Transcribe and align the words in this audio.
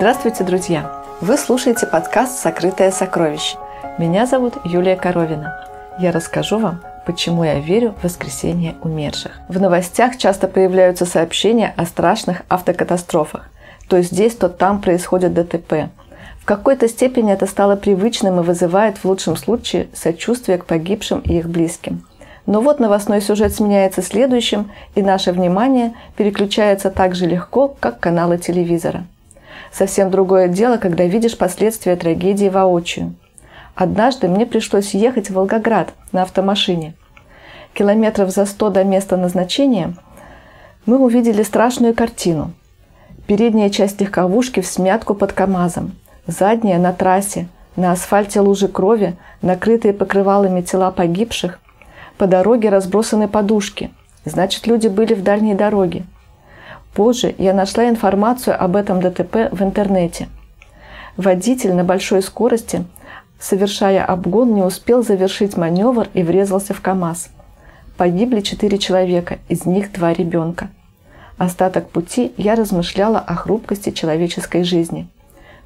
Здравствуйте, 0.00 0.44
друзья! 0.44 0.90
Вы 1.20 1.36
слушаете 1.36 1.86
подкаст 1.86 2.38
«Сокрытое 2.38 2.90
сокровище». 2.90 3.58
Меня 3.98 4.24
зовут 4.24 4.54
Юлия 4.64 4.96
Коровина. 4.96 5.62
Я 5.98 6.10
расскажу 6.10 6.58
вам, 6.58 6.80
почему 7.04 7.44
я 7.44 7.60
верю 7.60 7.92
в 7.92 8.04
воскресение 8.04 8.76
умерших. 8.80 9.32
В 9.48 9.60
новостях 9.60 10.16
часто 10.16 10.48
появляются 10.48 11.04
сообщения 11.04 11.74
о 11.76 11.84
страшных 11.84 12.44
автокатастрофах. 12.48 13.50
То 13.88 14.00
здесь, 14.00 14.34
то 14.36 14.48
там 14.48 14.80
происходит 14.80 15.34
ДТП. 15.34 15.90
В 16.40 16.46
какой-то 16.46 16.88
степени 16.88 17.34
это 17.34 17.44
стало 17.44 17.76
привычным 17.76 18.40
и 18.40 18.42
вызывает 18.42 18.96
в 18.96 19.04
лучшем 19.04 19.36
случае 19.36 19.88
сочувствие 19.92 20.56
к 20.56 20.64
погибшим 20.64 21.20
и 21.20 21.36
их 21.36 21.46
близким. 21.46 22.06
Но 22.46 22.62
вот 22.62 22.80
новостной 22.80 23.20
сюжет 23.20 23.54
сменяется 23.54 24.00
следующим, 24.00 24.70
и 24.94 25.02
наше 25.02 25.30
внимание 25.32 25.92
переключается 26.16 26.90
так 26.90 27.14
же 27.14 27.26
легко, 27.26 27.68
как 27.68 28.00
каналы 28.00 28.38
телевизора. 28.38 29.04
Совсем 29.72 30.10
другое 30.10 30.48
дело, 30.48 30.76
когда 30.76 31.04
видишь 31.04 31.38
последствия 31.38 31.96
трагедии 31.96 32.48
воочию. 32.48 33.14
Однажды 33.74 34.28
мне 34.28 34.46
пришлось 34.46 34.94
ехать 34.94 35.30
в 35.30 35.34
Волгоград 35.34 35.94
на 36.12 36.22
автомашине. 36.22 36.94
Километров 37.72 38.30
за 38.30 38.46
сто 38.46 38.68
до 38.68 38.84
места 38.84 39.16
назначения 39.16 39.94
мы 40.86 40.98
увидели 40.98 41.42
страшную 41.42 41.94
картину. 41.94 42.52
Передняя 43.26 43.70
часть 43.70 44.00
легковушки 44.00 44.60
в 44.60 44.66
смятку 44.66 45.14
под 45.14 45.32
КАМАЗом, 45.32 45.92
задняя 46.26 46.78
на 46.78 46.92
трассе, 46.92 47.48
на 47.76 47.92
асфальте 47.92 48.40
лужи 48.40 48.66
крови, 48.66 49.16
накрытые 49.40 49.94
покрывалами 49.94 50.62
тела 50.62 50.90
погибших, 50.90 51.60
по 52.18 52.26
дороге 52.26 52.68
разбросаны 52.68 53.28
подушки. 53.28 53.90
Значит, 54.24 54.66
люди 54.66 54.88
были 54.88 55.14
в 55.14 55.22
дальней 55.22 55.54
дороге. 55.54 56.04
Позже 56.94 57.34
я 57.38 57.54
нашла 57.54 57.88
информацию 57.88 58.62
об 58.62 58.76
этом 58.76 59.00
ДТП 59.00 59.48
в 59.52 59.62
интернете. 59.62 60.28
Водитель 61.16 61.74
на 61.74 61.84
большой 61.84 62.22
скорости, 62.22 62.84
совершая 63.38 64.04
обгон, 64.04 64.54
не 64.54 64.62
успел 64.62 65.02
завершить 65.02 65.56
маневр 65.56 66.08
и 66.14 66.22
врезался 66.22 66.74
в 66.74 66.80
КАМАЗ. 66.80 67.30
Погибли 67.96 68.40
четыре 68.40 68.78
человека, 68.78 69.38
из 69.48 69.66
них 69.66 69.92
два 69.92 70.12
ребенка. 70.12 70.68
Остаток 71.36 71.88
пути 71.90 72.32
я 72.36 72.54
размышляла 72.54 73.18
о 73.18 73.34
хрупкости 73.34 73.90
человеческой 73.90 74.64
жизни. 74.64 75.08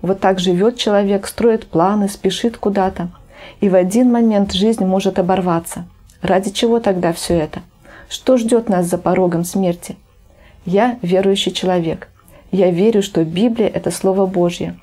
Вот 0.02 0.20
так 0.20 0.38
живет 0.38 0.76
человек, 0.76 1.26
строит 1.26 1.66
планы, 1.66 2.08
спешит 2.08 2.58
куда-то. 2.58 3.08
И 3.60 3.68
в 3.68 3.74
один 3.74 4.12
момент 4.12 4.52
жизнь 4.52 4.84
может 4.84 5.18
оборваться. 5.18 5.86
Ради 6.22 6.50
чего 6.50 6.80
тогда 6.80 7.12
все 7.12 7.34
это? 7.34 7.60
Что 8.08 8.36
ждет 8.36 8.68
нас 8.68 8.86
за 8.86 8.98
порогом 8.98 9.44
смерти? 9.44 9.96
Я 10.66 10.98
верующий 11.02 11.52
человек. 11.52 12.08
Я 12.50 12.70
верю, 12.70 13.02
что 13.02 13.24
Библия– 13.24 13.68
это 13.74 13.90
Слово 13.90 14.26
Божье. 14.26 14.78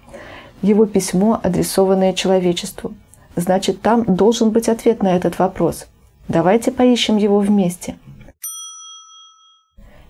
Его 0.61 0.85
письмо, 0.85 1.39
адресованное 1.41 2.13
человечеству. 2.13 2.93
Значит, 3.35 3.81
там 3.81 4.03
должен 4.03 4.51
быть 4.51 4.69
ответ 4.69 5.01
на 5.01 5.15
этот 5.15 5.39
вопрос. 5.39 5.87
Давайте 6.27 6.71
поищем 6.71 7.17
его 7.17 7.39
вместе. 7.39 7.95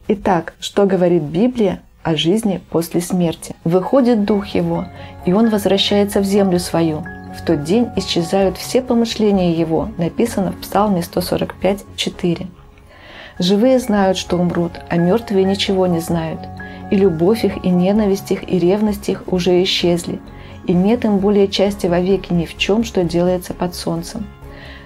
Итак, 0.08 0.56
что 0.60 0.86
говорит 0.86 1.24
Библия 1.24 1.82
о 2.04 2.16
жизни 2.16 2.62
после 2.70 3.00
смерти? 3.00 3.56
Выходит 3.64 4.26
Дух 4.26 4.48
Его, 4.48 4.86
и 5.26 5.32
Он 5.32 5.50
возвращается 5.50 6.20
в 6.20 6.26
землю 6.26 6.60
свою. 6.60 7.06
В 7.38 7.46
тот 7.46 7.64
день 7.64 7.88
исчезают 7.96 8.58
все 8.58 8.82
помышления 8.82 9.54
Его, 9.54 9.90
написано 9.98 10.52
в 10.52 10.58
Псалме 10.60 11.02
145, 11.02 11.86
4. 11.96 12.48
Живые 13.40 13.80
знают, 13.80 14.18
что 14.18 14.38
умрут, 14.38 14.74
а 14.90 14.98
мертвые 14.98 15.46
ничего 15.46 15.88
не 15.88 16.00
знают. 16.00 16.42
И 16.92 16.96
любовь 16.96 17.46
их, 17.46 17.64
и 17.64 17.70
ненависть 17.70 18.32
их, 18.32 18.50
и 18.50 18.60
ревность 18.60 19.08
их 19.10 19.24
уже 19.28 19.64
исчезли. 19.64 20.20
И 20.68 20.74
нет 20.74 21.06
им 21.06 21.18
более 21.18 21.48
части 21.48 21.88
вовеки 21.88 22.34
ни 22.34 22.46
в 22.46 22.58
чем, 22.58 22.84
что 22.84 23.04
делается 23.04 23.54
под 23.54 23.74
солнцем. 23.74 24.28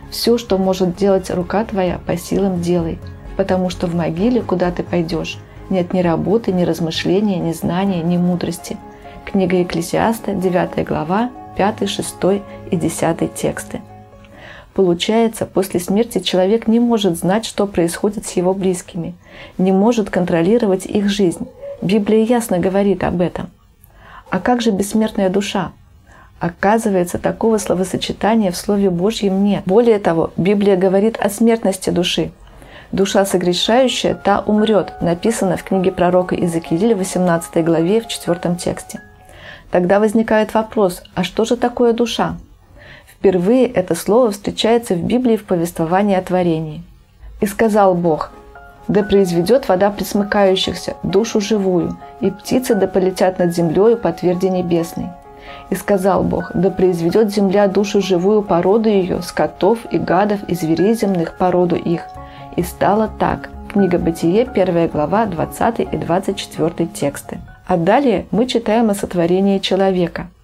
Все, 0.09 0.37
что 0.37 0.57
может 0.57 0.95
делать 0.95 1.29
рука 1.29 1.65
твоя, 1.65 1.99
по 2.05 2.15
силам 2.15 2.61
делай, 2.61 2.99
потому 3.35 3.69
что 3.69 3.87
в 3.87 3.95
могиле, 3.95 4.41
куда 4.41 4.71
ты 4.71 4.83
пойдешь, 4.83 5.37
нет 5.69 5.93
ни 5.93 6.01
работы, 6.01 6.51
ни 6.51 6.63
размышления, 6.63 7.39
ни 7.39 7.51
знания, 7.51 8.03
ни 8.03 8.17
мудрости. 8.17 8.77
Книга 9.25 9.57
Екклесиаста, 9.57 10.33
9 10.33 10.85
глава, 10.87 11.31
5, 11.57 11.89
6 11.89 12.15
и 12.71 12.75
10 12.75 13.33
тексты. 13.33 13.81
Получается, 14.75 15.45
после 15.45 15.79
смерти 15.79 16.19
человек 16.19 16.67
не 16.67 16.81
может 16.81 17.17
знать, 17.17 17.45
что 17.45 17.65
происходит 17.65 18.25
с 18.25 18.33
его 18.33 18.53
близкими, 18.53 19.15
не 19.57 19.71
может 19.71 20.09
контролировать 20.09 20.85
их 20.85 21.07
жизнь. 21.07 21.47
Библия 21.81 22.25
ясно 22.25 22.59
говорит 22.59 23.05
об 23.05 23.21
этом. 23.21 23.49
А 24.29 24.39
как 24.41 24.61
же 24.61 24.71
бессмертная 24.71 25.29
душа? 25.29 25.71
Оказывается, 26.41 27.19
такого 27.19 27.57
словосочетания 27.57 28.51
в 28.51 28.57
Слове 28.57 28.89
Божьем 28.89 29.45
нет. 29.45 29.63
Более 29.65 29.97
того, 29.97 30.31
Библия 30.35 30.75
говорит 30.75 31.17
о 31.21 31.29
смертности 31.29 31.89
души. 31.89 32.31
Душа 32.91 33.25
согрешающая, 33.25 34.13
та 34.13 34.41
умрет, 34.41 34.93
написано 34.99 35.55
в 35.55 35.63
книге 35.63 35.93
пророка 35.93 36.35
Иезекииля, 36.35 36.97
18 36.97 37.63
главе, 37.63 38.01
в 38.01 38.07
4 38.09 38.55
тексте. 38.57 38.99
Тогда 39.71 40.01
возникает 40.01 40.53
вопрос, 40.53 41.01
а 41.13 41.23
что 41.23 41.45
же 41.45 41.55
такое 41.55 41.93
душа? 41.93 42.35
Впервые 43.25 43.65
это 43.65 43.95
слово 43.95 44.29
встречается 44.29 44.93
в 44.93 45.01
Библии 45.01 45.35
в 45.35 45.45
повествовании 45.45 46.15
о 46.15 46.21
творении. 46.21 46.83
«И 47.41 47.47
сказал 47.47 47.95
Бог, 47.95 48.29
да 48.87 49.01
произведет 49.01 49.67
вода 49.67 49.89
присмыкающихся, 49.89 50.93
душу 51.01 51.41
живую, 51.41 51.97
и 52.21 52.29
птицы 52.29 52.75
да 52.75 52.85
полетят 52.85 53.39
над 53.39 53.51
землею 53.55 53.97
по 53.97 54.11
тверди 54.11 54.45
небесной. 54.45 55.07
И 55.71 55.75
сказал 55.75 56.21
Бог, 56.21 56.51
да 56.53 56.69
произведет 56.69 57.33
земля 57.33 57.67
душу 57.67 57.99
живую 57.99 58.43
породу 58.43 58.89
ее, 58.89 59.23
скотов 59.23 59.79
и 59.89 59.97
гадов 59.97 60.43
и 60.47 60.53
зверей 60.53 60.93
земных 60.93 61.35
породу 61.39 61.75
их. 61.75 62.01
И 62.57 62.61
стало 62.61 63.09
так. 63.19 63.49
Книга 63.73 63.97
Бытие, 63.97 64.43
1 64.43 64.87
глава, 64.89 65.25
20 65.25 65.79
и 65.79 65.97
24 65.97 66.87
тексты. 66.89 67.39
А 67.65 67.75
далее 67.77 68.27
мы 68.29 68.45
читаем 68.45 68.91
о 68.91 68.93
сотворении 68.93 69.57
человека– 69.57 70.27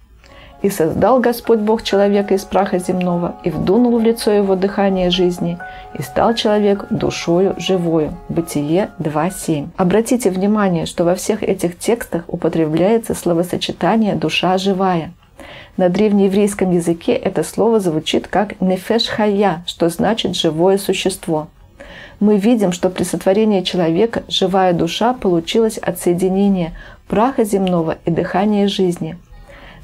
и 0.62 0.70
создал 0.70 1.20
Господь 1.20 1.58
Бог 1.58 1.82
человека 1.82 2.34
из 2.34 2.44
праха 2.44 2.78
земного, 2.78 3.34
и 3.42 3.50
вдунул 3.50 3.98
в 3.98 4.02
лицо 4.02 4.30
его 4.30 4.54
дыхание 4.54 5.10
жизни, 5.10 5.58
и 5.98 6.02
стал 6.02 6.34
человек 6.34 6.86
душою 6.90 7.54
живою. 7.58 8.14
Бытие 8.28 8.90
2.7. 8.98 9.68
Обратите 9.76 10.30
внимание, 10.30 10.86
что 10.86 11.04
во 11.04 11.14
всех 11.14 11.42
этих 11.42 11.78
текстах 11.78 12.22
употребляется 12.28 13.14
словосочетание 13.14 14.14
«душа 14.14 14.56
живая». 14.56 15.12
На 15.76 15.88
древнееврейском 15.88 16.70
языке 16.70 17.14
это 17.14 17.42
слово 17.42 17.80
звучит 17.80 18.28
как 18.28 18.60
«нефеш 18.60 19.08
хая», 19.08 19.64
что 19.66 19.88
значит 19.88 20.36
«живое 20.36 20.78
существо». 20.78 21.48
Мы 22.20 22.36
видим, 22.36 22.70
что 22.70 22.88
при 22.88 23.02
сотворении 23.02 23.62
человека 23.62 24.22
живая 24.28 24.74
душа 24.74 25.12
получилась 25.12 25.78
от 25.78 25.98
соединения 25.98 26.72
праха 27.08 27.42
земного 27.42 27.98
и 28.04 28.12
дыхания 28.12 28.68
жизни– 28.68 29.18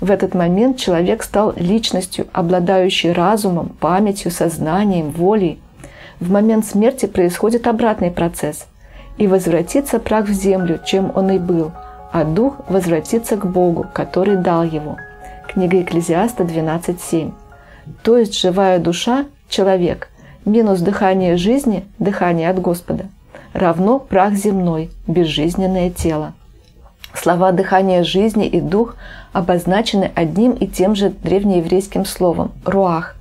в 0.00 0.10
этот 0.10 0.34
момент 0.34 0.78
человек 0.78 1.22
стал 1.22 1.52
личностью, 1.56 2.26
обладающей 2.32 3.10
разумом, 3.12 3.70
памятью, 3.80 4.30
сознанием, 4.30 5.10
волей. 5.10 5.58
В 6.20 6.30
момент 6.30 6.66
смерти 6.66 7.06
происходит 7.06 7.66
обратный 7.66 8.10
процесс. 8.10 8.66
И 9.16 9.26
возвратится 9.26 9.98
прах 9.98 10.26
в 10.26 10.32
землю, 10.32 10.80
чем 10.84 11.10
он 11.16 11.30
и 11.30 11.38
был, 11.38 11.72
а 12.12 12.22
дух 12.22 12.54
возвратится 12.68 13.36
к 13.36 13.44
Богу, 13.44 13.86
который 13.92 14.36
дал 14.36 14.62
его. 14.62 14.96
Книга 15.48 15.80
Экклезиаста 15.80 16.44
12.7. 16.44 17.32
То 18.02 18.18
есть 18.18 18.38
живая 18.38 18.78
душа– 18.78 19.26
человек, 19.48 20.10
минус 20.44 20.80
дыхание 20.80 21.36
жизни– 21.36 21.84
дыхание 21.98 22.50
от 22.50 22.60
Господа, 22.60 23.06
равно 23.52 23.98
прах 23.98 24.34
земной, 24.34 24.90
безжизненное 25.08 25.90
тело. 25.90 26.34
Слова 27.20 27.50
«дыхание 27.50 28.04
жизни» 28.04 28.46
и 28.46 28.60
«дух» 28.60 28.94
обозначены 29.32 30.12
одним 30.14 30.52
и 30.52 30.68
тем 30.68 30.94
же 30.94 31.10
древнееврейским 31.10 32.04
словом 32.04 32.52
«руах», 32.64 33.16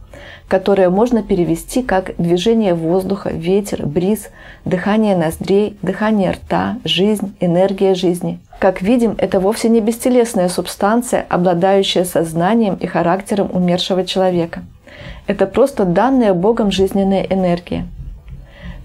которое 0.48 0.92
можно 0.92 1.24
перевести 1.24 1.82
как 1.82 2.16
движение 2.20 2.76
воздуха, 2.76 3.32
ветер, 3.32 3.88
бриз, 3.88 4.30
дыхание 4.66 5.18
ноздрей, 5.18 5.78
дыхание 5.82 6.30
рта, 6.30 6.78
жизнь, 6.84 7.36
энергия 7.40 7.96
жизни. 7.96 8.40
Как 8.60 8.84
видим, 8.84 9.16
это 9.18 9.40
вовсе 9.40 9.68
не 9.68 9.82
бестелесная 9.82 10.50
субстанция, 10.50 11.26
обладающая 11.28 12.06
сознанием 12.06 12.76
и 12.76 12.86
характером 12.86 13.50
умершего 13.52 14.06
человека. 14.06 14.62
Это 15.26 15.48
просто 15.48 15.86
данная 15.86 16.36
Богом 16.36 16.70
жизненная 16.70 17.24
энергия– 17.24 17.88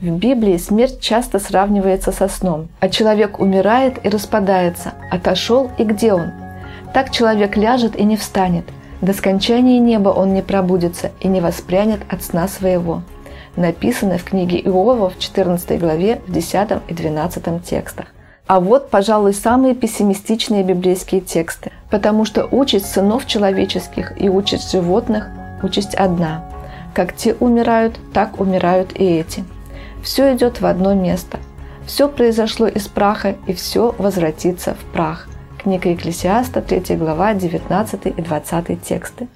в 0.03 0.17
Библии 0.17 0.57
смерть 0.57 0.99
часто 0.99 1.39
сравнивается 1.39 2.11
со 2.11 2.27
сном, 2.27 2.67
а 2.81 2.89
человек 2.89 3.39
умирает 3.39 4.05
и 4.05 4.09
распадается. 4.09 4.95
Отошел 5.13 5.71
и 5.79 5.85
где 5.85 6.13
он? 6.13 6.33
Так 6.93 7.13
человек 7.13 7.57
ляжет 7.57 7.95
и 7.95 8.03
не 8.03 8.17
встанет. 8.17 8.65
До 9.01 9.13
скончания 9.13 9.79
неба 9.79 10.09
он 10.09 10.35
не 10.35 10.43
пробудется 10.43 11.13
и 11.21 11.29
не 11.29 11.41
воспрянет 11.41 12.01
от 12.09 12.25
сна 12.25 12.49
своего. 12.49 13.03
Написано 13.55 14.19
в 14.19 14.25
книге 14.25 14.59
Иова 14.59 15.09
в 15.09 15.21
14 15.21 15.79
главе 15.79 16.21
в 16.27 16.33
10 16.33 16.69
и 16.89 16.95
12 16.95 17.65
текстах. 17.65 18.07
А 18.49 18.59
вот, 18.59 18.91
пожалуй, 18.91 19.33
самые 19.33 19.77
пессимистичные 19.77 20.65
библейские 20.65 21.21
тексты, 21.21 21.71
потому 21.91 22.25
что 22.25 22.49
участь 22.51 22.87
сынов 22.87 23.27
человеческих 23.27 24.21
и 24.21 24.29
участь 24.29 24.73
животных– 24.73 25.29
участь 25.63 25.95
одна. 25.95 26.45
Как 26.93 27.15
те 27.15 27.35
умирают, 27.35 28.01
так 28.13 28.41
умирают 28.41 28.99
и 28.99 29.05
эти. 29.05 29.45
Все 30.03 30.35
идет 30.35 30.61
в 30.61 30.67
одно 30.67 30.95
место. 30.95 31.39
Все 31.87 32.09
произошло 32.09 32.67
из 32.67 32.89
праха, 32.89 33.37
и 33.47 33.53
все 33.53 33.95
возвратится 33.99 34.75
в 34.75 34.93
прах. 34.93 35.29
Книга 35.59 35.91
Екклесиаста, 35.91 36.61
3 36.61 36.97
глава, 36.97 37.35
19 37.35 38.07
и 38.07 38.23
20 38.23 38.83
тексты. 38.83 39.29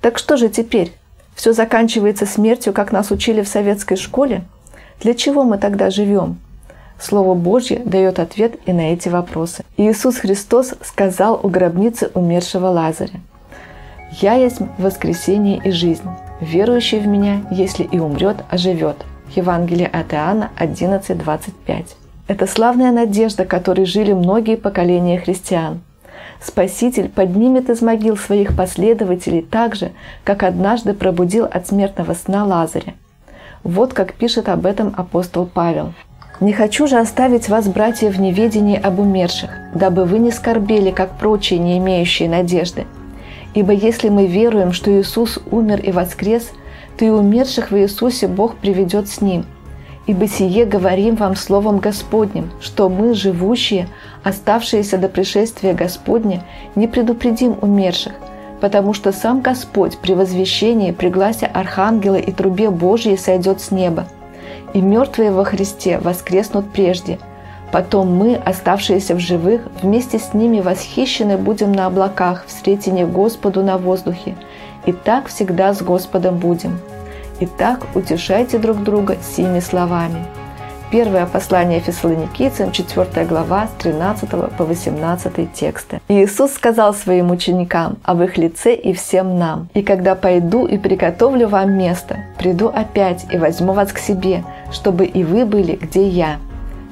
Так 0.00 0.18
что 0.18 0.36
же 0.36 0.48
теперь? 0.48 0.92
Все 1.34 1.52
заканчивается 1.52 2.26
смертью, 2.26 2.72
как 2.72 2.92
нас 2.92 3.10
учили 3.10 3.42
в 3.42 3.48
советской 3.48 3.96
школе? 3.96 4.44
Для 5.00 5.14
чего 5.14 5.42
мы 5.42 5.58
тогда 5.58 5.90
живем? 5.90 6.38
Слово 7.00 7.34
Божье 7.34 7.80
дает 7.84 8.20
ответ 8.20 8.54
и 8.64 8.72
на 8.72 8.92
эти 8.92 9.08
вопросы. 9.08 9.64
Иисус 9.76 10.18
Христос 10.18 10.74
сказал 10.82 11.40
у 11.42 11.48
гробницы 11.48 12.12
умершего 12.14 12.66
Лазаря, 12.68 13.20
«Я 14.20 14.34
есть 14.34 14.58
воскресение 14.78 15.60
и 15.64 15.72
жизнь. 15.72 16.08
Верующий 16.40 17.00
в 17.00 17.06
Меня, 17.08 17.42
если 17.50 17.82
и 17.82 17.98
умрет, 17.98 18.36
оживет». 18.50 18.98
Евангелие 19.36 19.86
от 19.86 20.12
Иоанна 20.14 20.50
11:25. 20.58 21.96
Это 22.28 22.46
славная 22.46 22.92
надежда, 22.92 23.44
которой 23.44 23.84
жили 23.84 24.12
многие 24.12 24.56
поколения 24.56 25.18
христиан. 25.18 25.80
Спаситель 26.40 27.08
поднимет 27.08 27.70
из 27.70 27.82
могил 27.82 28.16
своих 28.16 28.56
последователей 28.56 29.42
так 29.42 29.74
же, 29.74 29.92
как 30.24 30.42
однажды 30.42 30.92
пробудил 30.92 31.44
от 31.44 31.66
смертного 31.66 32.14
сна 32.14 32.44
Лазаря. 32.44 32.94
Вот 33.62 33.94
как 33.94 34.14
пишет 34.14 34.48
об 34.48 34.66
этом 34.66 34.92
апостол 34.96 35.46
Павел. 35.46 35.94
«Не 36.40 36.52
хочу 36.52 36.88
же 36.88 36.98
оставить 36.98 37.48
вас, 37.48 37.68
братья, 37.68 38.10
в 38.10 38.20
неведении 38.20 38.80
об 38.80 38.98
умерших, 38.98 39.50
дабы 39.74 40.04
вы 40.04 40.18
не 40.18 40.32
скорбели, 40.32 40.90
как 40.90 41.16
прочие, 41.18 41.60
не 41.60 41.78
имеющие 41.78 42.28
надежды. 42.28 42.86
Ибо 43.54 43.72
если 43.72 44.08
мы 44.08 44.26
веруем, 44.26 44.72
что 44.72 44.90
Иисус 44.90 45.38
умер 45.50 45.80
и 45.80 45.92
воскрес, 45.92 46.50
то 46.96 47.04
и 47.04 47.10
умерших 47.10 47.70
в 47.70 47.76
Иисусе 47.76 48.28
Бог 48.28 48.56
приведет 48.56 49.08
с 49.08 49.20
Ним. 49.20 49.44
Ибо 50.06 50.26
сие 50.26 50.64
говорим 50.64 51.14
вам 51.14 51.36
словом 51.36 51.78
Господним, 51.78 52.50
что 52.60 52.88
мы, 52.88 53.14
живущие, 53.14 53.88
оставшиеся 54.24 54.98
до 54.98 55.08
пришествия 55.08 55.74
Господня, 55.74 56.42
не 56.74 56.88
предупредим 56.88 57.56
умерших, 57.60 58.12
потому 58.60 58.94
что 58.94 59.12
сам 59.12 59.40
Господь 59.40 59.98
при 59.98 60.14
возвещении, 60.14 60.90
при 60.90 61.08
гласе 61.08 61.46
Архангела 61.46 62.16
и 62.16 62.32
трубе 62.32 62.70
Божьей 62.70 63.16
сойдет 63.16 63.60
с 63.60 63.70
неба, 63.70 64.06
и 64.74 64.80
мертвые 64.80 65.30
во 65.30 65.44
Христе 65.44 65.98
воскреснут 65.98 66.70
прежде. 66.72 67.18
Потом 67.70 68.14
мы, 68.14 68.34
оставшиеся 68.34 69.14
в 69.14 69.18
живых, 69.18 69.62
вместе 69.82 70.18
с 70.18 70.34
ними 70.34 70.60
восхищены 70.60 71.38
будем 71.38 71.72
на 71.72 71.86
облаках 71.86 72.44
в 72.46 72.50
сретении 72.50 73.04
Господу 73.04 73.62
на 73.62 73.78
воздухе, 73.78 74.36
и 74.86 74.92
так 74.92 75.28
всегда 75.28 75.74
с 75.74 75.82
Господом 75.82 76.38
будем. 76.38 76.78
Итак, 77.40 77.86
утешайте 77.94 78.58
друг 78.58 78.82
друга 78.82 79.16
сими 79.22 79.60
словами– 79.60 80.24
Первое 80.92 81.24
послание 81.24 81.80
Фессалоникийцам, 81.80 82.70
4 82.70 83.24
глава, 83.24 83.66
с 83.66 83.82
13 83.82 84.28
по 84.28 84.64
18 84.66 85.50
тексты. 85.54 86.02
Иисус 86.08 86.52
сказал 86.52 86.92
своим 86.92 87.30
ученикам 87.30 87.96
об 88.02 88.20
их 88.20 88.36
лице 88.36 88.74
и 88.74 88.92
всем 88.92 89.38
нам. 89.38 89.68
«И 89.72 89.80
когда 89.80 90.14
пойду 90.14 90.66
и 90.66 90.76
приготовлю 90.76 91.48
вам 91.48 91.78
место, 91.78 92.18
приду 92.38 92.68
опять 92.68 93.24
и 93.32 93.38
возьму 93.38 93.72
вас 93.72 93.90
к 93.90 93.98
себе, 93.98 94.44
чтобы 94.70 95.06
и 95.06 95.24
вы 95.24 95.46
были, 95.46 95.76
где 95.76 96.06
я». 96.06 96.36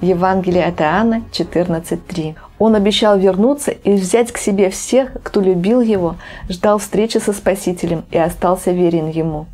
Евангелие 0.00 0.64
от 0.64 0.81
Иоанна 0.81 1.22
14.3. 1.31 2.37
Он 2.61 2.77
обещал 2.77 3.19
вернуться 3.19 3.73
и 3.73 3.95
взять 3.95 4.31
к 4.31 4.39
себе 4.39 4.71
всех, 4.71 5.15
кто 5.25 5.41
любил 5.41 5.81
Его, 5.81 6.15
ждал 6.49 6.79
встречи 6.79 7.19
со 7.19 7.33
Спасителем 7.33 8.05
и 8.12 8.19
остался 8.19 8.71
верен 8.71 9.09
Ему. 9.09 9.47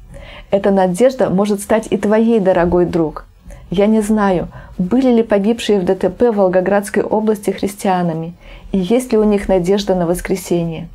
Эта 0.51 0.71
надежда 0.71 1.31
может 1.31 1.63
стать 1.63 1.87
и 1.89 1.97
твоей, 1.97 2.41
дорогой 2.41 2.85
друг– 2.85 3.25
я 3.71 3.87
не 3.87 4.01
знаю, 4.01 4.49
были 4.79 5.13
ли 5.13 5.23
погибшие 5.25 5.81
в 5.81 5.85
ДТП 5.85 6.31
в 6.31 6.37
Волгоградской 6.37 7.03
области 7.03 7.51
христианами, 7.51 8.35
и 8.71 8.79
есть 8.79 9.11
ли 9.11 9.19
у 9.19 9.25
них 9.25 9.49
надежда 9.49 9.97
на 9.97 10.07
воскресение. 10.07 10.89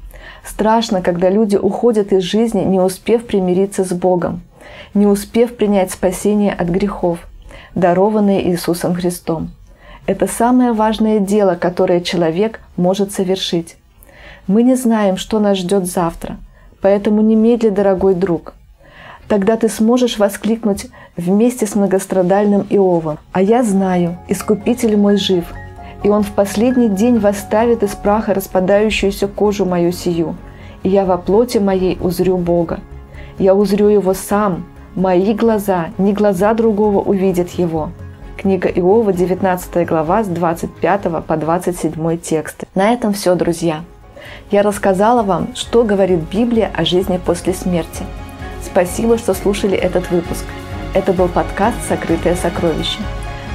Страшно, 0.46 1.02
когда 1.02 1.30
люди 1.30 1.58
уходят 1.58 2.14
из 2.14 2.24
жизни, 2.24 2.62
не 2.62 2.80
успев 2.80 3.26
примириться 3.26 3.84
с 3.84 3.92
Богом, 3.92 4.42
не 4.94 5.06
успев 5.06 5.58
принять 5.58 5.92
спасение 5.92 6.54
от 6.54 6.70
грехов, 6.70 7.20
дарованные 7.76 8.50
Иисусом 8.50 8.96
Христом. 8.96 9.52
Это 10.06 10.28
самое 10.28 10.74
важное 10.74 11.20
дело, 11.20 11.56
которое 11.56 12.02
человек 12.02 12.60
может 12.78 13.12
совершить. 13.12 13.78
Мы 14.48 14.64
не 14.64 14.76
знаем, 14.76 15.18
что 15.18 15.40
нас 15.40 15.58
ждет 15.58 15.86
завтра, 15.86 16.38
поэтому 16.82 17.22
немедли, 17.22 17.70
дорогой 17.70 18.16
друг– 18.16 18.54
Тогда 19.32 19.56
ты 19.56 19.70
сможешь 19.70 20.18
воскликнуть 20.18 20.88
вместе 21.16 21.66
с 21.66 21.76
многострадальным 21.76 22.68
Иовом. 22.70 23.18
«А 23.32 23.42
я 23.42 23.64
знаю, 23.64 24.18
Искупитель 24.28 24.98
мой 24.98 25.16
жив, 25.16 25.46
и 26.04 26.10
он 26.10 26.24
в 26.24 26.32
последний 26.32 26.90
день 26.90 27.18
восставит 27.18 27.82
из 27.82 27.92
праха 27.92 28.34
распадающуюся 28.34 29.30
кожу 29.30 29.64
мою 29.64 29.94
сию, 29.94 30.36
и 30.84 30.90
я 30.90 31.06
во 31.06 31.18
плоти 31.18 31.60
моей 31.60 31.98
узрю 32.02 32.36
Бога. 32.36 32.82
Я 33.40 33.56
узрю 33.56 33.88
Его 33.88 34.14
сам, 34.14 34.66
мои 34.96 35.34
глаза, 35.34 35.92
не 35.98 36.12
глаза 36.12 36.54
другого 36.54 37.00
увидят 37.00 37.52
Его». 37.52 37.92
Книга 38.42 38.70
Иова, 38.70 39.14
19 39.14 39.88
глава, 39.88 40.24
с 40.24 40.28
25 40.28 41.02
по 41.28 41.38
27 41.38 42.18
тексты. 42.18 42.68
На 42.76 42.92
этом 42.92 43.14
все, 43.14 43.36
друзья. 43.36 43.84
Я 44.50 44.64
рассказала 44.64 45.24
вам, 45.24 45.56
что 45.56 45.84
говорит 45.84 46.20
Библия 46.32 46.72
о 46.76 46.84
жизни 46.84 47.20
после 47.24 47.54
смерти– 47.54 48.04
Спасибо, 48.72 49.18
что 49.18 49.34
слушали 49.34 49.78
этот 49.78 50.10
выпуск. 50.12 50.46
Это 50.94 51.14
был 51.14 51.28
подкаст 51.28 51.78
«Сокрытое 51.88 52.36
сокровище». 52.36 53.00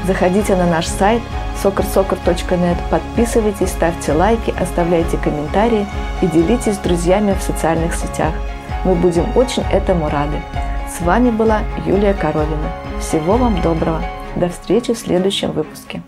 Заходите 0.06 0.54
на 0.54 0.66
наш 0.66 0.86
сайт 0.86 1.22
soccer.net, 1.62 2.76
подписывайтесь, 2.90 3.70
ставьте 3.70 4.12
лайки, 4.12 4.54
оставляйте 4.60 5.16
комментарии 5.16 5.86
и 6.20 6.26
делитесь 6.26 6.74
с 6.74 6.78
друзьями 6.78 7.32
в 7.32 7.42
социальных 7.42 7.94
сетях. 7.94 8.32
Мы 8.84 8.94
будем 8.94 9.24
очень 9.36 9.64
этому 9.72 10.08
рады. 10.08 10.36
С 10.86 11.00
вами 11.00 11.30
была 11.30 11.60
Юлия 11.86 12.14
Коровина. 12.14 12.70
Всего 13.00 13.36
вам 13.36 13.60
доброго. 13.62 14.02
До 14.36 14.50
встречи 14.50 14.92
в 14.92 14.98
следующем 14.98 15.50
выпуске. 15.52 16.02